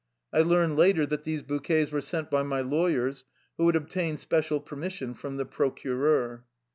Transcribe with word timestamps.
I 0.33 0.41
learned 0.41 0.77
later 0.77 1.05
that 1.05 1.25
these 1.25 1.43
bouquets 1.43 1.91
were 1.91 2.01
sent 2.01 2.31
by 2.31 2.41
my 2.41 2.61
lawyers, 2.61 3.25
who 3.57 3.67
had 3.67 3.75
obtained 3.75 4.17
special 4.17 4.59
permission 4.59 5.13
from 5.13 5.37
the 5.37 5.45
procureur. 5.45 6.43